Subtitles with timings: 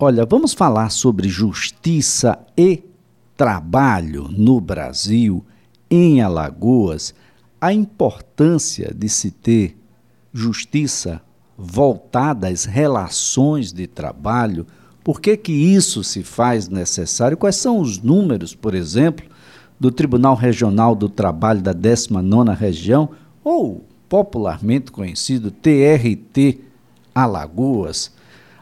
[0.00, 2.82] Olha, vamos falar sobre justiça e
[3.36, 5.44] trabalho no Brasil,
[5.88, 7.14] em Alagoas,
[7.60, 9.78] a importância de se ter
[10.32, 11.22] justiça
[11.56, 14.66] voltada às relações de trabalho,
[15.04, 17.36] por que, que isso se faz necessário?
[17.36, 19.24] Quais são os números, por exemplo,
[19.78, 23.10] do Tribunal Regional do Trabalho da 19ª Região,
[23.44, 26.58] ou popularmente conhecido TRT
[27.14, 28.10] Alagoas?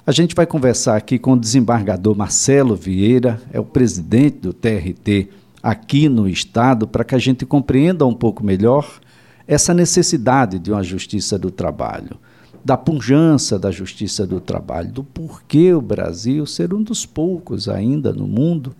[0.04, 5.28] A gente vai conversar aqui com o desembargador Marcelo Vieira, é o presidente do TRT
[5.62, 8.98] aqui no estado, para que a gente compreenda um pouco melhor
[9.46, 12.16] essa necessidade de uma justiça do trabalho,
[12.64, 18.12] da punjança da justiça do trabalho, do porquê o Brasil ser um dos poucos ainda
[18.12, 18.74] no mundo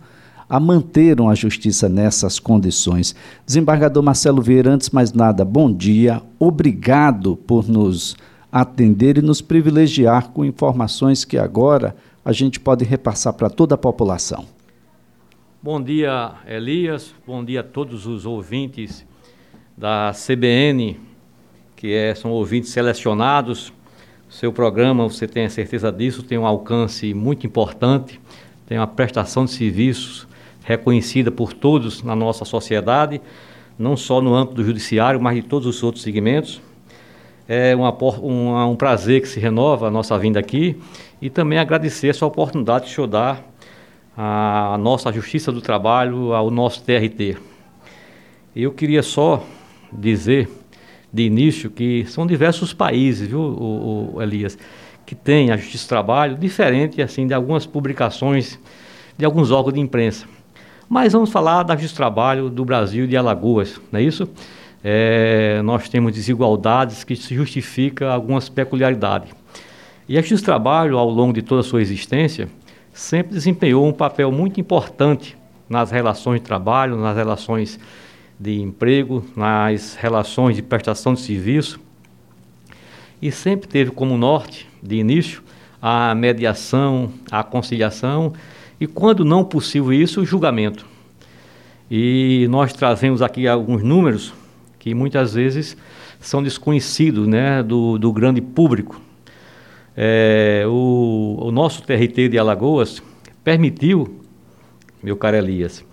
[0.49, 3.15] a manter uma justiça nessas condições.
[3.45, 8.17] Desembargador Marcelo Vieira, antes mais nada, bom dia, obrigado por nos
[8.53, 13.77] atender e nos privilegiar com informações que agora a gente pode repassar para toda a
[13.79, 14.45] população.
[15.59, 17.15] Bom dia, Elias.
[17.25, 19.03] Bom dia a todos os ouvintes
[19.75, 20.99] da CBN,
[21.75, 23.73] que é, são ouvintes selecionados.
[24.29, 28.21] Seu programa, você tem a certeza disso, tem um alcance muito importante,
[28.67, 30.27] tem uma prestação de serviços
[30.63, 33.19] reconhecida por todos na nossa sociedade,
[33.79, 36.61] não só no âmbito do judiciário, mas de todos os outros segmentos.
[37.47, 37.91] É uma,
[38.21, 40.79] um, um prazer que se renova a nossa vinda aqui
[41.21, 43.39] e também agradecer essa oportunidade que o senhor dá
[44.15, 47.37] à nossa Justiça do Trabalho, ao nosso TRT.
[48.55, 49.43] Eu queria só
[49.91, 50.49] dizer
[51.11, 54.57] de início que são diversos países, viu, o, o Elias,
[55.05, 58.59] que têm a Justiça do Trabalho diferente assim de algumas publicações
[59.17, 60.25] de alguns órgãos de imprensa.
[60.87, 64.29] Mas vamos falar da Justiça do Trabalho do Brasil de Alagoas, não é isso?
[64.83, 69.31] É, nós temos desigualdades que se justifica algumas peculiaridades.
[70.09, 72.49] E a Justiça do Trabalho, ao longo de toda a sua existência,
[72.93, 75.37] sempre desempenhou um papel muito importante
[75.69, 77.79] nas relações de trabalho, nas relações
[78.37, 81.79] de emprego, nas relações de prestação de serviço,
[83.21, 85.41] e sempre teve como norte, de início,
[85.81, 88.33] a mediação, a conciliação
[88.79, 90.85] e, quando não possível isso, o julgamento.
[91.89, 94.33] E nós trazemos aqui alguns números
[94.83, 95.77] que muitas vezes
[96.19, 98.99] são desconhecidos né, do, do grande público.
[99.95, 103.01] É, o, o, nosso TRT de Alagoas
[103.45, 104.19] permitiu,
[105.01, 105.85] meu caro Elias,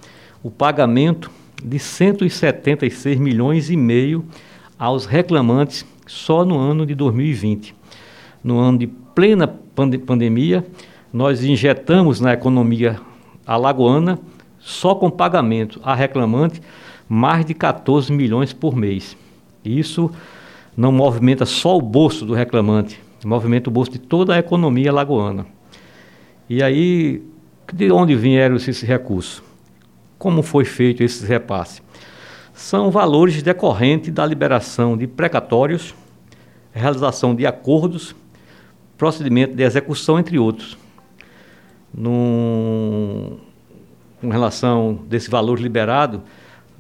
[0.43, 1.31] o pagamento
[1.63, 4.25] de 176 milhões e meio
[4.77, 7.73] aos reclamantes só no ano de 2020.
[8.43, 10.67] No ano de plena pande pandemia,
[11.13, 13.01] nós injetamos na economia
[13.47, 14.19] alagoana,
[14.59, 16.61] só com pagamento a reclamante,
[17.13, 19.17] mais de 14 milhões por mês.
[19.65, 20.09] Isso
[20.77, 25.45] não movimenta só o bolso do reclamante, movimenta o bolso de toda a economia lagoana.
[26.49, 27.21] E aí,
[27.73, 29.43] de onde vieram esses recursos?
[30.21, 31.83] Como foi feito esse repasse?
[32.55, 35.93] São valores decorrentes da liberação de precatórios,
[36.73, 38.15] realização de acordos,
[38.97, 40.79] procedimento de execução, entre outros.
[41.93, 43.37] Num,
[44.21, 46.23] com relação desse valor liberado,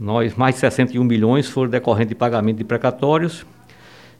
[0.00, 3.44] nós, mais de 61 milhões foram decorrentes de pagamento de precatórios.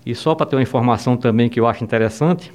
[0.05, 2.53] E só para ter uma informação também que eu acho interessante,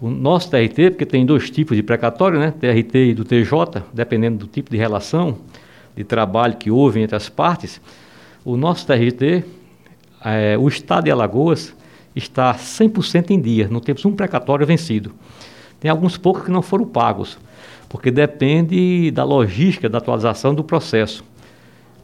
[0.00, 2.52] o nosso TRT, porque tem dois tipos de precatório, né?
[2.52, 5.38] TRT e do TJ, dependendo do tipo de relação
[5.96, 7.80] de trabalho que houve entre as partes,
[8.44, 9.44] o nosso TRT,
[10.24, 11.74] é, o Estado de Alagoas,
[12.14, 15.12] está 100% em dia, não temos um precatório vencido.
[15.80, 17.36] Tem alguns poucos que não foram pagos,
[17.88, 21.24] porque depende da logística da atualização do processo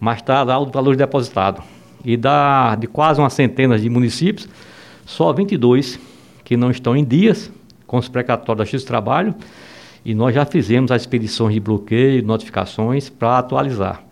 [0.04, 1.62] mas está lá o valor depositado.
[2.04, 4.46] E da, de quase uma centena de municípios,
[5.06, 5.98] só 22
[6.44, 7.50] que não estão em dias
[7.86, 9.34] com os precatórios da Justiça do Trabalho,
[10.04, 14.04] e nós já fizemos as expedições de bloqueio, notificações para atualizar.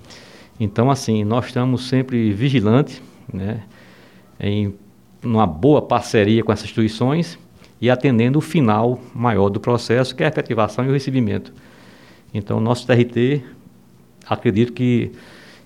[0.58, 3.60] Então, assim, nós estamos sempre vigilantes, né,
[4.41, 4.75] em
[5.22, 7.38] uma boa parceria com essas instituições
[7.82, 11.52] e atendendo o final maior do processo, que é a efetivação e o recebimento.
[12.32, 13.43] Então, nosso TRT,
[14.26, 15.12] acredito que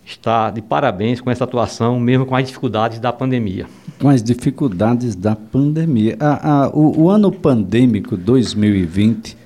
[0.06, 3.66] está de parabéns com essa atuação, mesmo com as dificuldades da pandemia.
[4.00, 6.16] Com as dificuldades da pandemia.
[6.72, 9.36] o, o, ano pandêmico 2020,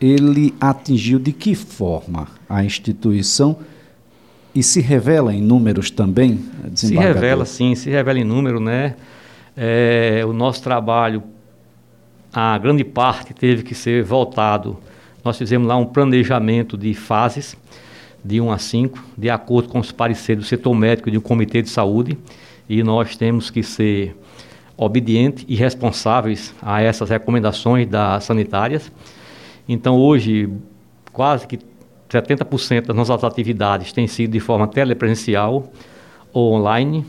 [0.00, 3.58] ele atingiu de que forma a instituição
[4.52, 6.40] e se revela em números também?
[6.74, 8.96] Se revela, sim, se revela em número, né?
[9.56, 11.22] É, o nosso trabalho,
[12.32, 14.78] a grande parte teve que ser voltado.
[15.24, 17.56] Nós fizemos lá um planejamento de fases
[18.24, 21.62] de 1 a 5, de acordo com os pareceres do setor médico e do Comitê
[21.62, 22.18] de Saúde,
[22.68, 24.16] e nós temos que ser
[24.76, 28.92] obedientes e responsáveis a essas recomendações das sanitárias.
[29.68, 30.48] Então, hoje,
[31.12, 31.58] quase que
[32.08, 35.70] 70% das nossas atividades têm sido de forma telepresencial
[36.32, 37.04] ou online.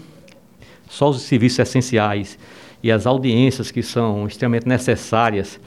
[0.89, 2.37] Só os serviços essenciais
[2.81, 5.59] e as audiências que são extremamente necessárias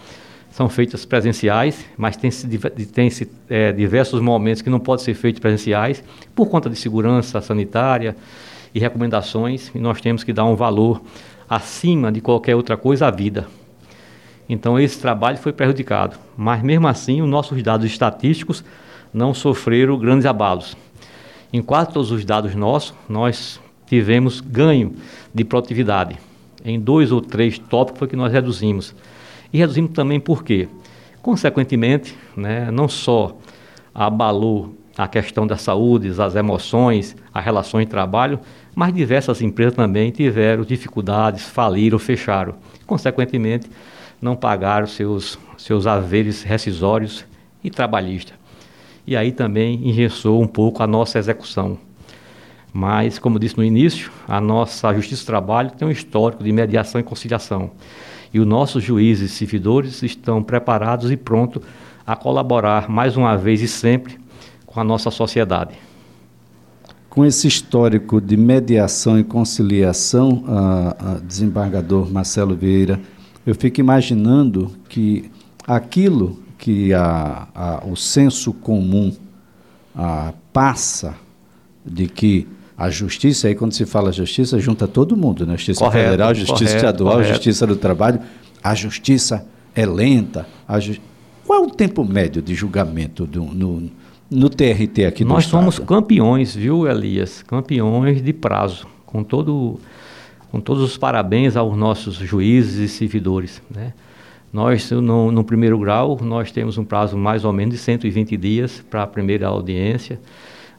[0.52, 6.04] são feitas presenciais, mas tem -se, é, diversos momentos que não podem ser feitos presenciais
[6.34, 8.14] por conta de segurança sanitária
[8.74, 11.02] e recomendações, e nós temos que dar um valor
[11.48, 13.46] acima de qualquer outra coisa à vida.
[14.46, 18.62] Então esse trabalho foi prejudicado, mas mesmo assim os nossos dados estatísticos
[19.12, 20.76] não sofreram grandes abalos.
[21.50, 24.94] Em quase todos os dados nossos, nós tivemos ganho
[25.34, 26.18] de produtividade.
[26.62, 28.94] Em dois ou três tópicos foi que nós reduzimos.
[29.52, 30.68] E reduzimos também por quê?
[31.20, 33.36] Consequentemente, né, não só
[33.94, 38.40] abalou a questão da saúde, as emoções, as relações de trabalho,
[38.74, 42.54] mas diversas empresas também tiveram dificuldades, faliram, fecharam.
[42.86, 43.70] Consequentemente,
[44.20, 47.24] não pagaram seus, seus haveres rescisórios
[47.62, 48.34] e trabalhistas.
[49.06, 51.78] E aí também engessou um pouco a nossa execução.
[52.72, 57.00] Mas, como disse no início, a nossa Justiça do Trabalho tem um histórico de mediação
[57.00, 57.70] e conciliação.
[58.32, 61.62] E os nossos juízes e servidores estão preparados e prontos
[62.06, 64.18] a colaborar mais uma vez e sempre
[64.66, 65.74] com a nossa sociedade.
[67.10, 72.98] Com esse histórico de mediação e conciliação, a, a desembargador Marcelo Vieira,
[73.44, 75.30] eu fico imaginando que
[75.66, 79.12] aquilo que a, a, o senso comum
[80.52, 81.14] passa
[81.84, 82.46] de que
[82.76, 85.56] a justiça, aí quando se fala justiça, junta todo mundo, né?
[85.56, 87.32] Justiça correto, federal, justiça correto, estadual, correto.
[87.32, 88.20] justiça do trabalho.
[88.62, 90.46] A justiça é lenta.
[90.78, 90.96] Ju...
[91.46, 93.90] Qual é o tempo médio de julgamento do, no,
[94.30, 97.42] no TRT aqui Nós somos campeões, viu, Elias?
[97.42, 99.78] Campeões de prazo, com todo
[100.50, 103.94] com todos os parabéns aos nossos juízes e servidores, né?
[104.52, 108.84] Nós, no, no, primeiro grau, nós temos um prazo mais ou menos de 120 dias
[108.90, 110.20] para a primeira audiência.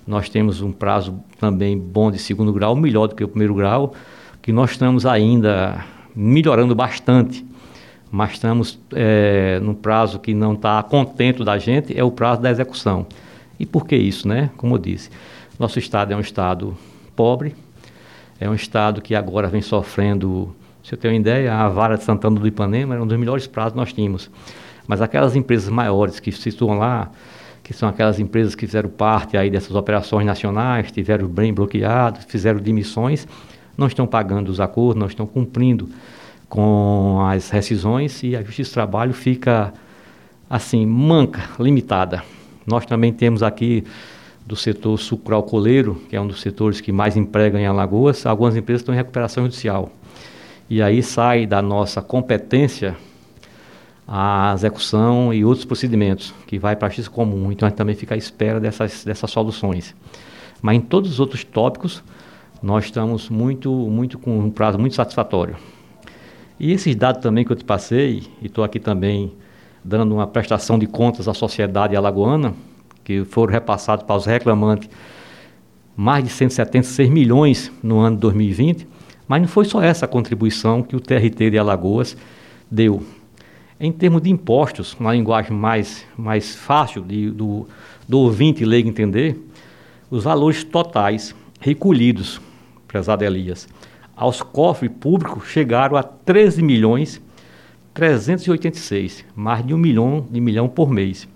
[0.06, 3.94] Nós temos um prazo também bom de segundo grau, melhor do que o primeiro grau,
[4.42, 5.86] que nós estamos ainda
[6.16, 7.46] melhorando bastante,
[8.12, 12.52] mas estamos é, num prazo que não está contento da gente, é o prazo da
[12.52, 13.08] execução.
[13.58, 14.50] E por que isso, né?
[14.58, 15.10] Como eu disse,
[15.58, 16.78] nosso estado é um estado
[17.16, 17.56] pobre,
[18.40, 20.54] é um estado que agora vem sofrendo,
[20.84, 23.48] se eu tenho uma ideia, a Vara de Santana do Ipanema era um dos melhores
[23.48, 24.30] prazos que nós tínhamos.
[24.86, 27.10] Mas aquelas empresas maiores que se situam lá,
[27.64, 32.60] que são aquelas empresas que fizeram parte aí dessas operações nacionais, tiveram bem bloqueados, fizeram
[32.60, 33.26] demissões,
[33.78, 35.90] não estão pagando os acordos, não estão cumprindo
[36.50, 39.74] com as rescisões e a Justiça do Trabalho fica
[40.50, 42.22] assim, manca, limitada.
[42.68, 43.84] Nós também temos aqui
[44.46, 48.82] do setor sucroalcooleiro, que é um dos setores que mais emprega em Alagoas, algumas empresas
[48.82, 49.90] estão em recuperação judicial.
[50.70, 52.96] E aí sai da nossa competência
[54.08, 57.52] a execução e outros procedimentos, que vai para a justiça comum.
[57.52, 59.96] Então a gente também fica à espera dessas, dessas soluções.
[60.62, 62.04] Mas em todos os outros tópicos,
[62.62, 65.56] nós estamos muito, muito com um prazo muito satisfatório.
[66.60, 69.34] E esses dados também que eu te passei, e estou aqui também
[69.84, 72.54] dando uma prestação de contas à sociedade alagoana,
[73.04, 74.90] que foram repassados para os reclamantes
[75.96, 78.88] mais de 176 milhões no ano de 2020,
[79.28, 82.18] mas não foi só essa contribuição que o TRT de Alagoas
[82.70, 83.04] deu.
[83.84, 87.68] Em termos de impostos, uma linguagem mais, mais fácil de, do,
[88.08, 89.38] do ouvinte leigo entender,
[90.10, 92.40] os valores totais recolhidos,
[92.88, 93.68] prezado Elias,
[94.16, 97.22] aos cofres públicos chegaram a 13 milhões
[97.94, 101.28] 386, mais de um milhão de milhão por mês.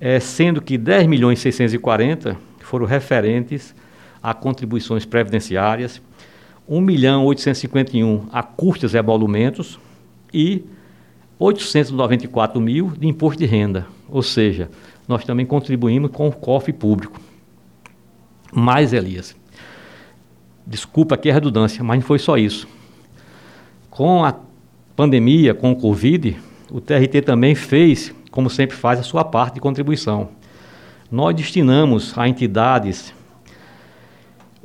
[0.00, 3.72] É, sendo que 10 milhões 640 foram referentes
[4.20, 6.02] a contribuições previdenciárias,
[6.68, 9.78] 1 milhão 851 a custas e emolumentos
[10.34, 10.64] e
[11.38, 14.70] 894 mil de imposto de renda, ou seja,
[15.06, 17.20] nós também contribuímos com o cofre público.
[18.52, 19.36] Mais, Elias,
[20.66, 22.66] desculpa aqui a redundância, mas não foi só isso.
[23.90, 24.34] Com a
[24.94, 26.36] pandemia, com o Covid,
[26.70, 30.30] o TRT também fez, como sempre faz, a sua parte de contribuição.
[31.10, 33.12] Nós destinamos a entidades,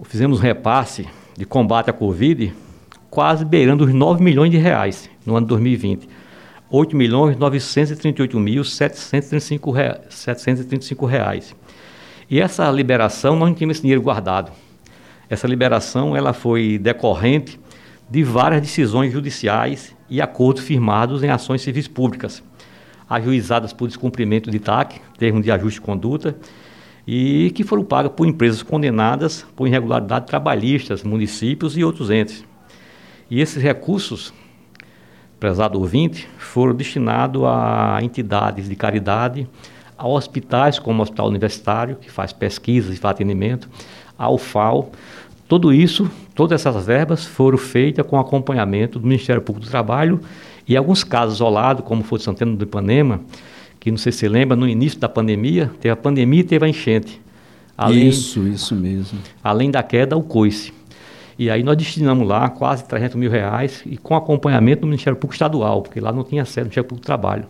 [0.04, 2.54] fizemos um repasse de combate à Covid,
[3.10, 6.21] quase beirando os 9 milhões de reais no ano 2020
[6.72, 11.56] 8 milhões 938 mil 735 reais, 735 reais.
[12.30, 14.54] E essa liberação, nós não tínhamos esse dinheiro guardado.
[15.30, 17.60] Essa liberação ela foi decorrente
[18.10, 22.42] de várias decisões judiciais e acordos firmados em ações civis públicas,
[23.10, 26.38] ajuizadas por descumprimento de TAC, termo de ajuste de conduta,
[27.06, 32.46] e que foram pagas por empresas condenadas por irregularidades trabalhistas, municípios e outros entes.
[33.30, 34.34] E esses recursos
[35.42, 39.48] prezado ouvinte, foram destinados a entidades de caridade,
[39.98, 43.68] a hospitais como o Hospital Universitário, que faz pesquisas e faz atendimento,
[44.16, 44.92] ao FAO.
[45.48, 50.22] Tudo isso, todas essas verbas foram feitas com acompanhamento do Ministério Público do Trabalho
[50.68, 53.20] e alguns casos isolados, como foi de Santana do Ipanema,
[53.80, 56.66] que não sei se você lembra, no início da pandemia, teve a pandemia e teve
[56.68, 57.20] a enchente.
[57.76, 59.18] Além, isso, isso mesmo.
[59.44, 60.72] Além da queda, o coice.
[61.42, 65.34] E aí nós destinamos lá quase 300 mil reais e com acompanhamento do Ministério Público
[65.34, 67.46] Estadual, porque lá não tinha sede do Ministério Público do Trabalho.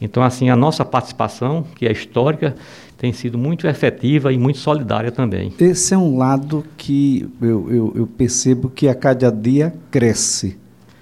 [0.00, 2.54] Então, assim, a nossa participação, que é histórica,
[2.96, 5.52] tem sido muito efetiva e muito solidária também.
[5.58, 10.56] Esse é um lado que eu, eu, eu percebo que a cada dia cresce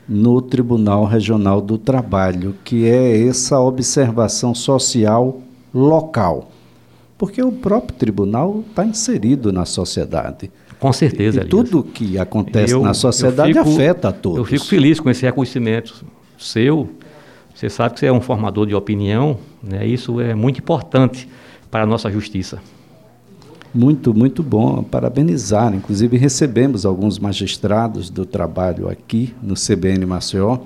[0.09, 5.43] no Tribunal Regional do Trabalho, que é essa observação social
[5.75, 6.51] local.
[7.19, 10.51] Porque o próprio tribunal está inserido na sociedade.
[10.79, 14.39] Com certeza, E, e tudo que acontece eu, na sociedade fico, afeta a todos.
[14.39, 16.05] Eu fico feliz com esse reconhecimento
[16.39, 16.89] seu.
[17.55, 19.85] Você sabe que você é um formador de opinião, né?
[19.85, 21.29] isso é muito importante
[21.71, 22.61] para a nossa justiça.
[23.75, 24.83] Muito, muito bom.
[24.83, 25.75] Parabenizar.
[25.75, 30.59] Inclusive, recebemos alguns magistrados do trabalho aqui no CBN Maceió,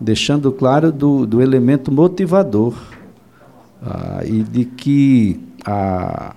[0.00, 2.74] deixando claro do, do elemento motivador
[3.82, 6.34] ah, e de que a,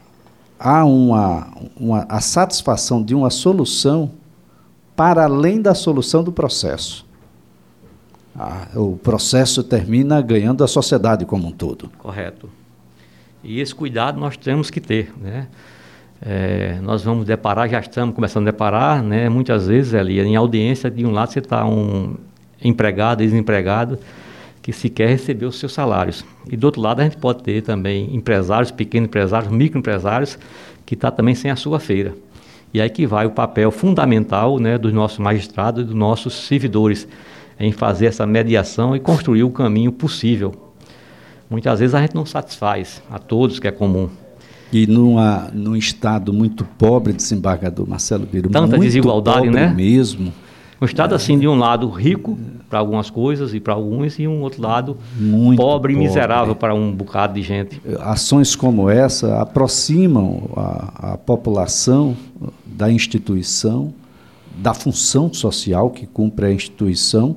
[0.61, 4.11] há uma, uma, a satisfação de uma solução
[4.95, 7.03] para além da solução do processo.
[8.35, 11.89] Ah, o processo termina ganhando a sociedade como um todo.
[11.97, 12.47] Correto.
[13.43, 15.47] E esse cuidado nós temos que ter, né?
[16.23, 19.27] É, nós vamos deparar, já estamos começando a deparar, né?
[19.27, 22.15] Muitas vezes ali em audiência de um lado você está um
[22.63, 23.97] empregado, desempregado,
[24.61, 26.23] que sequer recebeu os seus salários.
[26.49, 30.37] E do outro lado a gente pode ter também empresários, pequenos empresários, microempresários,
[30.85, 32.13] que está também sem a sua feira.
[32.73, 37.07] E aí que vai o papel fundamental né, dos nossos magistrados e dos nossos servidores
[37.59, 40.71] em fazer essa mediação e construir o caminho possível
[41.51, 44.09] muitas vezes a gente não satisfaz a todos, que é comum.
[44.71, 49.67] E numa, num estado muito pobre, desembargador Marcelo Biro, Tanta desigualdade, né?
[49.67, 50.33] mesmo.
[50.81, 52.35] Um estado, assim, de um lado rico
[52.67, 56.73] para algumas coisas e para alguns, e um outro lado muito pobre e miserável para
[56.73, 57.79] um bocado de gente.
[57.99, 62.17] Ações como essa aproximam a, a população
[62.65, 63.93] da instituição,
[64.57, 67.35] da função social que cumpre a instituição,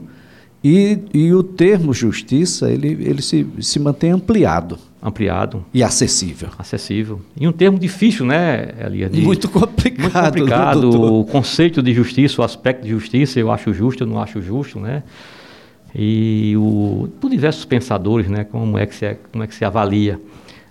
[0.63, 4.79] e, e o termo justiça, ele, ele se, se mantém ampliado.
[5.07, 5.63] Ampliado.
[5.75, 6.49] E acessível.
[6.59, 7.21] Acessível.
[7.39, 9.13] E um termo difícil, né, Elias?
[9.13, 10.01] Muito complicado.
[10.01, 10.91] Muito complicado.
[10.91, 14.41] Né, o conceito de justiça, o aspecto de justiça, eu acho justo, eu não acho
[14.41, 15.03] justo, né?
[15.95, 20.19] E o, por diversos pensadores, né, como é que se, como é que se avalia.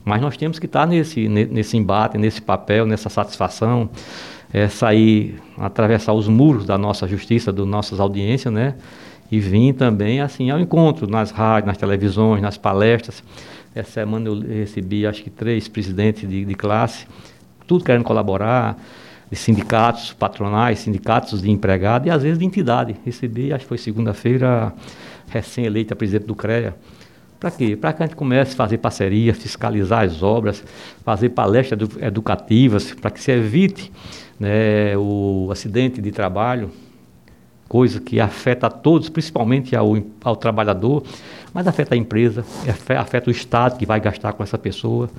[0.04, 3.90] Mas nós temos que estar nesse, nesse embate, nesse papel, nessa satisfação,
[4.52, 8.74] é, sair, atravessar os muros da nossa justiça, das nossas audiências, né?
[9.34, 13.24] e vim também assim ao encontro nas rádios, nas televisões, nas palestras.
[13.76, 17.08] Essa semana eu recebi acho que três presidentes de, de classe,
[17.66, 18.78] tudo querendo colaborar,
[19.30, 22.96] de sindicatos patronais, sindicatos de empregado e às vezes de entidade.
[23.04, 24.72] Recebi, acho que foi segunda-feira,
[25.28, 26.76] recém-eleita presidente do CREA.
[27.40, 27.76] Para quê?
[27.76, 30.64] Para que a gente comece a fazer parceria, fiscalizar as obras,
[31.04, 33.92] fazer palestras educativas, para que se evite
[34.40, 36.72] né, o acidente de trabalho,
[37.74, 41.02] coisa que afeta a todos, principalmente ao, ao trabalhador,
[41.52, 42.46] mas afeta a empresa,
[43.00, 45.10] afeta o Estado que vai gastar com essa pessoa.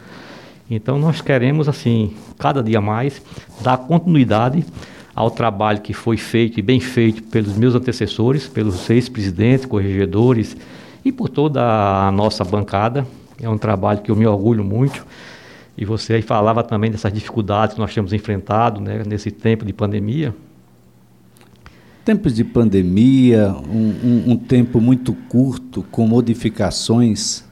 [0.71, 3.21] Então nós queremos, assim, cada dia mais,
[3.61, 4.65] dar continuidade
[5.17, 10.57] ao trabalho que foi feito e bem feito pelos meus antecessores, pelos seis presidentes, corregedores
[11.05, 11.61] e por toda
[12.07, 13.05] a nossa bancada.
[13.43, 15.05] É um trabalho que eu me orgulho muito.
[15.77, 19.73] E você aí falava também dessas dificuldades que nós temos enfrentado né, nesse tempo de
[19.73, 20.33] pandemia.
[22.05, 27.45] Tempos de pandemia, um, um, um tempo muito curto, com modificações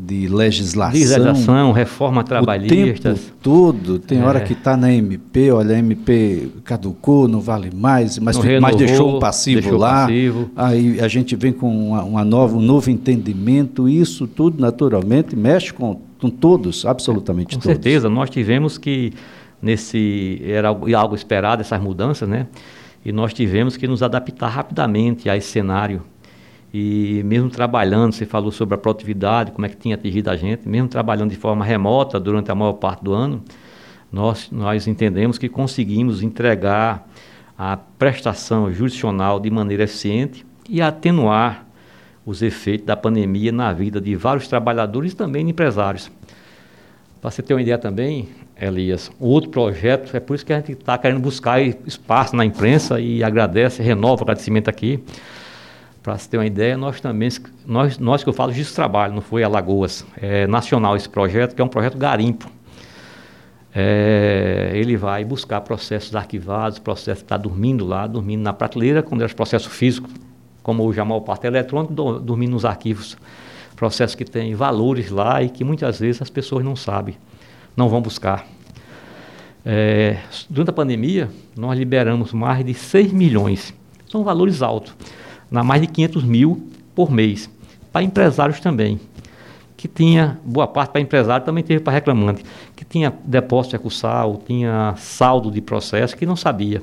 [0.00, 0.98] de legislação.
[0.98, 3.10] Legislação, reforma trabalhista.
[3.10, 4.24] O tempo todo, tem é.
[4.24, 8.76] hora que está na MP, olha, a MP caducou, não vale mais, mas, renovou, mas
[8.76, 10.06] deixou o passivo deixou lá.
[10.06, 10.50] Passivo.
[10.56, 15.72] Aí a gente vem com uma, uma, nova, um novo entendimento, isso tudo naturalmente mexe
[15.72, 17.76] com, com todos, absolutamente com todos.
[17.76, 19.12] Com certeza, nós tivemos que,
[19.60, 22.46] nesse, era algo esperado, essas mudanças, né?
[23.04, 26.02] E nós tivemos que nos adaptar rapidamente a esse cenário.
[26.72, 30.68] E mesmo trabalhando, você falou sobre a produtividade, como é que tinha atingido a gente,
[30.68, 33.44] mesmo trabalhando de forma remota durante a maior parte do ano,
[34.10, 37.08] nós, nós entendemos que conseguimos entregar
[37.56, 41.64] a prestação jurisdicional de maneira eficiente e atenuar
[42.26, 46.10] os efeitos da pandemia na vida de vários trabalhadores e também de empresários.
[47.20, 48.28] Para você ter uma ideia também,
[48.60, 53.00] Elias, outro projeto, é por isso que a gente está querendo buscar espaço na imprensa
[53.00, 55.02] e agradece, renova o agradecimento aqui,
[56.02, 57.28] Para se ter uma ideia, nós também,
[57.66, 61.62] nós, nós que eu falo de trabalho, não foi Alagoas, é nacional esse projeto, que
[61.62, 62.48] é um projeto garimpo.
[63.74, 69.22] É, ele vai buscar processos arquivados, processos que está dormindo lá, dormindo na prateleira, quando
[69.22, 70.08] era processo físico,
[70.62, 73.16] como a maior parte é eletrônico, do, dormindo nos arquivos.
[73.74, 77.16] Processos que têm valores lá e que muitas vezes as pessoas não sabem,
[77.76, 78.46] não vão buscar.
[79.64, 83.74] É, durante a pandemia, nós liberamos mais de 6 milhões.
[84.10, 84.94] São valores altos,
[85.50, 87.50] na mais de 500 mil por mês,
[87.92, 89.00] para empresários também
[89.84, 92.42] que tinha, boa parte para empresário, também teve para reclamante,
[92.74, 96.80] que tinha depósito recursal, tinha saldo de processo, que não sabia.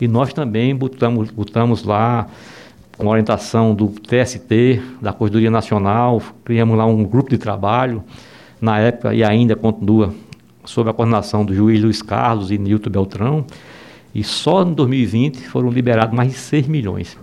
[0.00, 2.28] E nós também botamos, botamos lá,
[2.96, 8.04] com orientação do TST, da Corredoria Nacional, criamos lá um grupo de trabalho,
[8.60, 10.14] na época e ainda continua,
[10.64, 13.44] sob a coordenação do juiz Luiz Carlos e Nilton Beltrão,
[14.14, 17.16] e só em 2020 foram liberados mais de 6 milhões.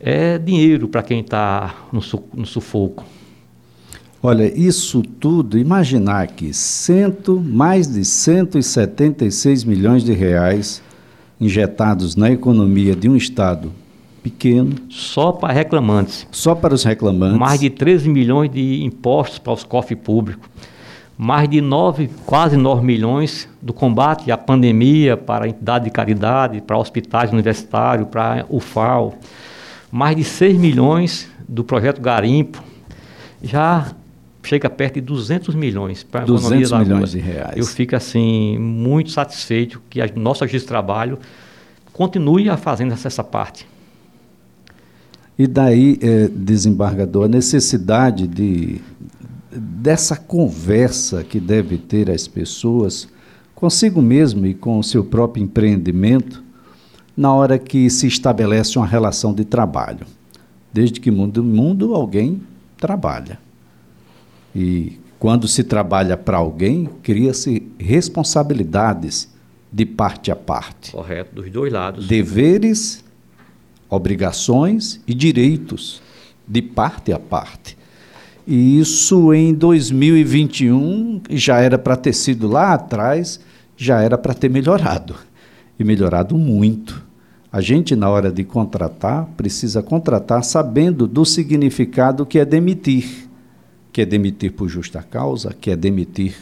[0.00, 3.04] É dinheiro para quem está no, su no sufoco.
[4.22, 10.82] Olha, isso tudo, imaginar que cento, mais de 176 milhões de reais
[11.40, 13.70] injetados na economia de um Estado
[14.26, 14.74] pequeno.
[14.88, 16.26] Só para reclamantes.
[16.32, 17.38] Só para os reclamantes.
[17.38, 20.48] Mais de 13 milhões de impostos para os cofres públicos.
[21.16, 26.60] Mais de 9, quase 9 milhões do combate à pandemia para a entidade de caridade,
[26.60, 29.14] para hospitais universitários, para o FAO.
[29.92, 32.62] Mais de 6 milhões do projeto Garimpo.
[33.40, 33.92] Já
[34.42, 37.56] chega perto de 200 milhões para a economia da milhões de reais.
[37.56, 41.18] Eu fico assim muito satisfeito que a nossa justiça de trabalho
[41.92, 43.66] continue a fazendo essa parte.
[45.38, 48.80] E daí, é, desembargador, a necessidade de
[49.58, 53.08] dessa conversa que deve ter as pessoas
[53.54, 56.42] consigo mesmo e com o seu próprio empreendimento
[57.16, 60.06] na hora que se estabelece uma relação de trabalho.
[60.72, 62.42] Desde que mundo mundo alguém
[62.76, 63.38] trabalha.
[64.54, 69.34] E quando se trabalha para alguém, cria-se responsabilidades
[69.72, 70.92] de parte a parte.
[70.92, 72.06] Correto, dos dois lados.
[72.06, 73.02] Deveres,
[73.88, 76.00] obrigações e direitos
[76.46, 77.76] de parte a parte.
[78.46, 83.40] E isso em 2021 já era para ter sido lá atrás,
[83.76, 85.16] já era para ter melhorado.
[85.78, 87.04] E melhorado muito.
[87.52, 93.26] A gente, na hora de contratar, precisa contratar sabendo do significado que é demitir
[93.96, 96.36] que é demitir por justa causa, que é demitir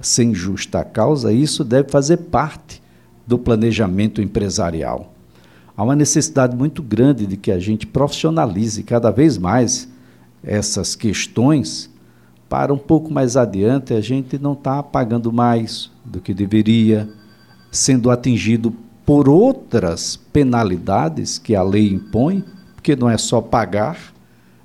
[0.00, 2.80] sem justa causa, isso deve fazer parte
[3.26, 5.12] do planejamento empresarial.
[5.80, 9.88] Há uma necessidade muito grande de que a gente profissionalize cada vez mais
[10.44, 11.88] essas questões
[12.50, 17.08] para um pouco mais adiante a gente não estar tá pagando mais do que deveria,
[17.72, 18.74] sendo atingido
[19.06, 24.12] por outras penalidades que a lei impõe, porque não é só pagar,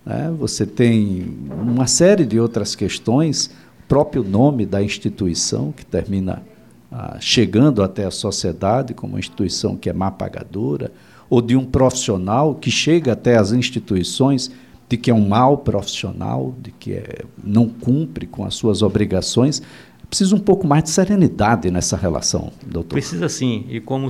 [0.05, 0.35] né?
[0.37, 3.49] Você tem uma série de outras questões,
[3.87, 6.43] próprio nome da instituição, que termina
[6.91, 10.91] ah, chegando até a sociedade como uma instituição que é má pagadora,
[11.29, 14.51] ou de um profissional que chega até as instituições
[14.87, 19.61] de que é um mau profissional, de que é, não cumpre com as suas obrigações.
[20.07, 22.93] Precisa um pouco mais de serenidade nessa relação, doutor.
[22.93, 23.65] Precisa sim.
[23.67, 24.07] E como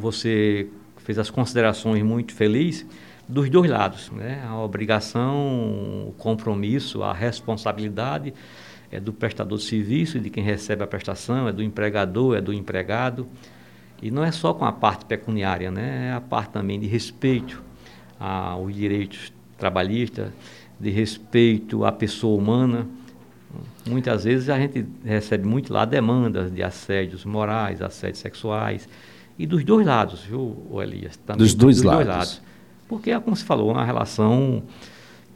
[0.00, 0.66] você
[0.98, 2.84] fez as considerações muito felizes,
[3.30, 4.44] dos dois lados, né?
[4.44, 8.34] A obrigação, o compromisso, a responsabilidade
[8.90, 12.40] é do prestador de serviço e de quem recebe a prestação, é do empregador, é
[12.40, 13.26] do empregado.
[14.02, 16.08] E não é só com a parte pecuniária, né?
[16.08, 17.62] É a parte também de respeito
[18.18, 20.30] aos direitos trabalhistas,
[20.78, 22.86] de respeito à pessoa humana.
[23.86, 28.88] Muitas vezes a gente recebe muito lá demandas de assédios morais, assédios sexuais.
[29.38, 31.16] E dos dois lados, viu, Elias?
[31.16, 32.04] Também dos dois, dos lados.
[32.04, 32.42] dois lados.
[32.88, 34.62] Porque é como se falou, uma relação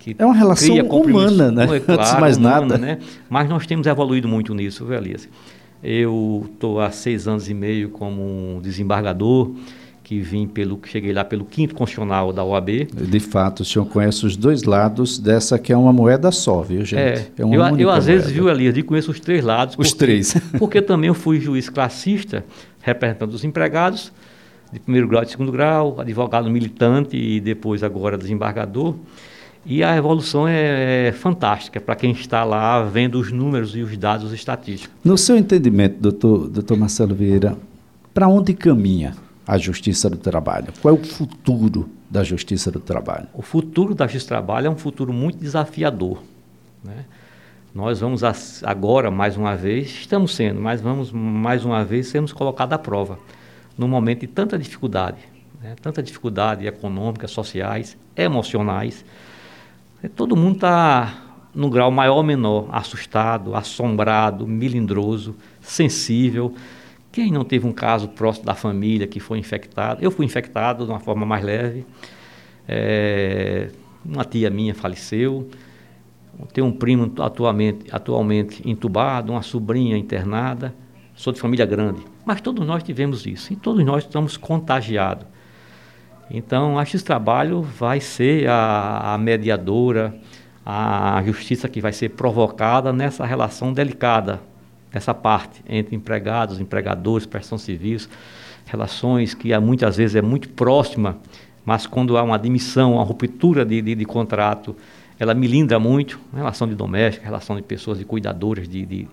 [0.04, 1.64] que é uma relação humana, né?
[1.64, 2.78] É claro, Antes de mais humana, nada.
[2.78, 2.98] Né?
[3.30, 5.26] Mas nós temos evoluído muito nisso, viu, Elias?
[5.82, 9.50] Eu estou há seis anos e meio como desembargador,
[10.02, 12.86] que vim pelo, cheguei lá pelo quinto constitucional da OAB.
[12.92, 16.84] De fato, o senhor conhece os dois lados dessa que é uma moeda só, viu,
[16.84, 17.00] gente?
[17.00, 19.74] É, é uma eu, eu às vezes, viu, Elias, eu conheço os três lados.
[19.78, 20.36] Os porque, três.
[20.58, 22.44] porque também eu fui juiz classista,
[22.82, 24.12] representando os empregados,
[24.70, 28.94] de primeiro grau e segundo grau, advogado militante e depois agora desembargador.
[29.66, 33.96] E a evolução é, é fantástica para quem está lá vendo os números e os
[33.96, 34.94] dados estatísticos.
[35.02, 37.56] No seu entendimento, doutor, doutor Marcelo Vieira,
[38.12, 39.14] para onde caminha
[39.46, 40.68] a Justiça do Trabalho?
[40.80, 43.26] Qual é o futuro da Justiça do Trabalho?
[43.32, 46.22] O futuro da Justiça do Trabalho é um futuro muito desafiador.
[46.82, 47.04] Né?
[47.74, 48.22] Nós vamos
[48.62, 53.18] agora, mais uma vez, estamos sendo, mas vamos mais uma vez sermos colocados à prova
[53.76, 55.18] num momento de tanta dificuldade,
[55.60, 55.74] né?
[55.82, 59.04] tanta dificuldade econômica, sociais, emocionais.
[60.08, 66.54] Todo mundo está no grau maior ou menor, assustado, assombrado, melindroso, sensível.
[67.12, 70.02] Quem não teve um caso próximo da família que foi infectado?
[70.02, 71.86] Eu fui infectado de uma forma mais leve.
[72.66, 73.70] É,
[74.04, 75.48] uma tia minha faleceu.
[76.52, 80.74] Tenho um primo atualmente, atualmente entubado, uma sobrinha internada.
[81.14, 82.02] Sou de família grande.
[82.24, 85.26] Mas todos nós tivemos isso e todos nós estamos contagiados.
[86.30, 90.14] Então, que esse trabalho vai ser a, a mediadora,
[90.64, 94.40] a justiça que vai ser provocada nessa relação delicada,
[94.92, 98.08] nessa parte entre empregados, empregadores, prestação civis,
[98.64, 101.18] relações que muitas vezes é muito próxima,
[101.64, 104.74] mas quando há uma admissão, uma ruptura de, de, de contrato,
[105.18, 109.08] ela milindra muito, relação de doméstica, relação de pessoas, de cuidadoras, de, de,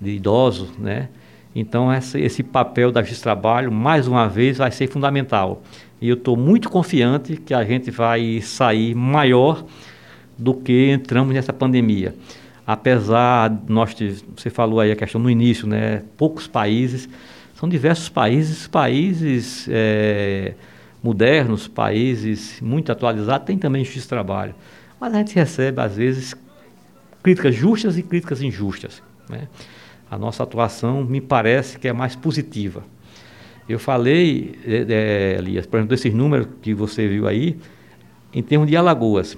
[0.00, 1.08] de idosos, né?
[1.54, 5.62] Então, esse, papel da Justiça do Trabalho, mais uma vez, vai ser fundamental.
[6.00, 9.64] E eu estou muito confiante que a gente vai sair maior
[10.36, 12.14] do que entramos nessa pandemia.
[12.66, 13.94] Apesar, nós,
[14.36, 16.02] você falou aí a questão no início, né?
[16.16, 17.08] Poucos países,
[17.54, 20.54] são diversos países, países é,
[21.02, 24.54] modernos, países muito atualizados, tem também justiça de trabalho.
[24.98, 26.34] Mas a gente recebe, às vezes,
[27.22, 29.02] críticas justas e críticas injustas.
[29.28, 29.46] Né?
[30.14, 32.84] A nossa atuação me parece que é mais positiva.
[33.68, 37.58] Eu falei, é, é, Elias, por exemplo, desses números que você viu aí,
[38.32, 39.36] em termos de Alagoas.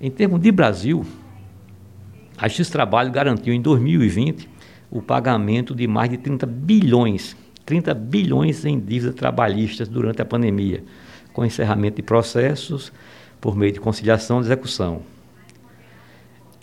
[0.00, 1.06] Em termos de Brasil,
[2.36, 4.48] a Justiça do Trabalho garantiu em 2020
[4.90, 10.82] o pagamento de mais de 30 bilhões, 30 bilhões em dívidas trabalhistas durante a pandemia,
[11.32, 12.92] com encerramento de processos
[13.40, 15.02] por meio de conciliação e execução.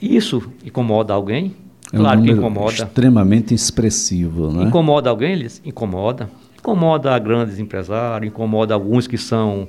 [0.02, 1.63] Isso incomoda alguém?
[1.94, 2.74] É claro um que incomoda.
[2.74, 4.64] Extremamente expressivo, né?
[4.64, 5.34] Incomoda alguém?
[5.34, 6.28] Eles incomoda.
[6.58, 9.68] Incomoda grandes empresários, incomoda alguns que são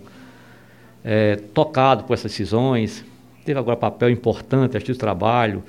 [1.05, 3.05] é, tocados por essas decisões,
[3.45, 5.63] teve agora papel importante, acho, do trabalho.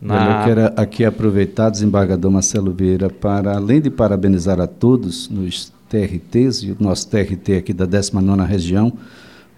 [0.00, 0.42] Na...
[0.42, 6.62] Eu quero aqui aproveitar, desembargador Marcelo Vieira, para, além de parabenizar a todos nos TRTs,
[6.62, 8.92] e o nosso TRT aqui da 19ª região,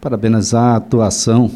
[0.01, 1.51] parabenizar a atuação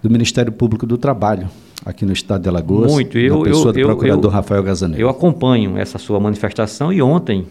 [0.00, 1.48] do Ministério Público do Trabalho
[1.84, 2.90] aqui no estado de Alagoas.
[2.90, 3.18] Muito.
[3.18, 5.02] Eu, na pessoa eu, do eu, procurador eu, Rafael Gazaneiro.
[5.02, 7.46] Eu acompanho essa sua manifestação e ontem,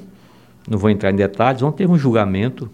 [0.67, 2.69] não vou entrar em detalhes, ontem teve um julgamento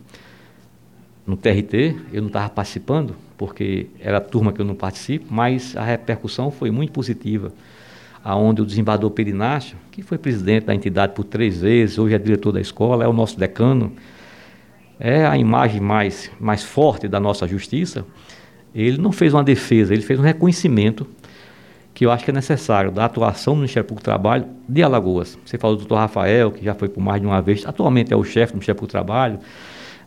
[1.28, 5.76] no TRT, eu não estava participando, porque era a turma que eu não participo, mas
[5.76, 7.52] a repercussão foi muito positiva.
[8.24, 12.52] Aonde o desembargador Perinácio, que foi presidente da entidade por três vezes, hoje é diretor
[12.52, 13.94] da escola, é o nosso decano,
[15.00, 18.06] é a imagem mais, mais forte da nossa justiça,
[18.76, 21.08] ele não fez uma defesa, ele fez um reconhecimento
[22.00, 25.38] que eu acho que é necessário da atuação do Ministério Público do Trabalho de Alagoas.
[25.44, 28.16] Você falou do doutor Rafael, que já foi por mais de uma vez, atualmente é
[28.16, 29.40] o chefe do Ministério Público do Trabalho,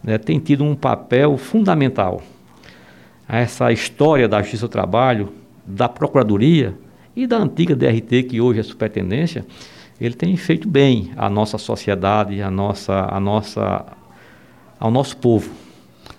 [0.02, 2.22] né, tem tido um papel fundamental
[3.28, 5.34] essa história da Justiça do Trabalho,
[5.66, 6.74] da Procuradoria
[7.14, 9.44] e da antiga DRT, que hoje é superintendência,
[10.00, 13.84] ele tem feito bem à nossa sociedade, à nossa, à nossa,
[14.80, 15.50] ao nosso povo.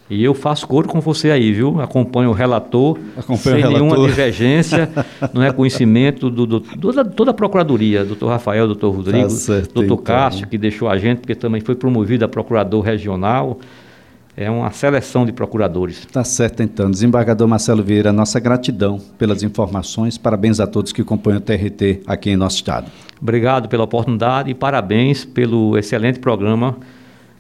[0.10, 1.82] E eu faço coro com você aí, viu?
[1.82, 3.82] Acompanho o relator, Acompanho sem o relator.
[3.82, 4.90] nenhuma divergência
[5.34, 9.84] no reconhecimento do, do, do, da, toda a Procuradoria, doutor Rafael, doutor Rodrigo, tá doutor
[9.84, 9.98] então.
[9.98, 13.60] Cássio, que deixou a gente, porque também foi promovido a procurador regional
[14.36, 16.06] é uma seleção de procuradores.
[16.12, 16.90] Tá certo, então.
[16.90, 20.18] Desembargador Marcelo Vieira, nossa gratidão pelas informações.
[20.18, 22.92] Parabéns a todos que acompanham o TRT aqui em nosso estado.
[23.22, 26.78] Obrigado pela oportunidade e parabéns pelo excelente programa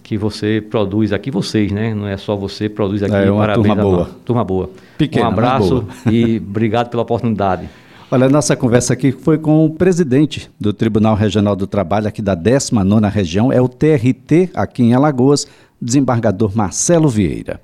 [0.03, 1.93] que você produz aqui, vocês, né?
[1.95, 3.15] Não é só você produz aqui.
[3.15, 4.09] É uma parabéns turma boa.
[4.25, 4.69] Turma boa.
[4.97, 7.69] Pequena, um abraço e obrigado pela oportunidade.
[8.11, 12.21] Olha, a nossa conversa aqui foi com o presidente do Tribunal Regional do Trabalho aqui
[12.21, 15.47] da 19ª região, é o TRT aqui em Alagoas,
[15.81, 17.59] desembargador Marcelo Vieira.